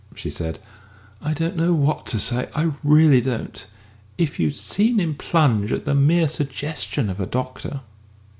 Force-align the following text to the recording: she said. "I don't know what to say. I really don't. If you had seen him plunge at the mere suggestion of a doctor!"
she 0.15 0.31
said. 0.31 0.57
"I 1.21 1.35
don't 1.35 1.55
know 1.55 1.75
what 1.75 2.07
to 2.07 2.19
say. 2.19 2.49
I 2.55 2.71
really 2.83 3.21
don't. 3.21 3.63
If 4.17 4.39
you 4.39 4.47
had 4.47 4.55
seen 4.55 4.99
him 4.99 5.13
plunge 5.13 5.71
at 5.71 5.85
the 5.85 5.93
mere 5.93 6.27
suggestion 6.27 7.07
of 7.07 7.19
a 7.19 7.27
doctor!" 7.27 7.81